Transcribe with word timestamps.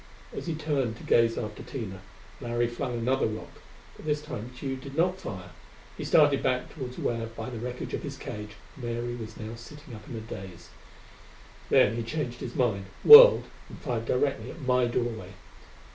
As 0.33 0.47
he 0.47 0.55
turned 0.55 0.97
to 0.97 1.03
gaze 1.03 1.37
after 1.37 1.61
Tina, 1.61 2.01
Larry 2.39 2.65
flung 2.67 2.97
another 2.97 3.27
rock. 3.27 3.61
But 3.95 4.05
this 4.07 4.19
time 4.19 4.49
Tugh 4.59 4.81
did 4.81 4.97
not 4.97 5.21
fire. 5.21 5.51
He 5.95 6.03
started 6.03 6.41
back 6.41 6.73
toward 6.73 6.97
where, 6.97 7.27
by 7.27 7.51
the 7.51 7.59
wreckage 7.59 7.93
of 7.93 8.01
his 8.01 8.17
cage, 8.17 8.53
Mary 8.75 9.15
was 9.15 9.37
now 9.37 9.53
sitting 9.53 9.93
up 9.93 10.09
in 10.09 10.15
a 10.15 10.21
daze; 10.21 10.69
then 11.69 11.95
he 11.97 12.01
changed 12.01 12.39
his 12.39 12.55
mind, 12.55 12.85
whirled 13.03 13.43
and 13.69 13.77
fired 13.77 14.07
directly 14.07 14.49
at 14.49 14.61
my 14.61 14.87
doorway. 14.87 15.33